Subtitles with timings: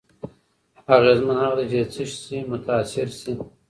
[0.95, 3.31] اغېزمن هغه دی چې له څه شي متأثر شي.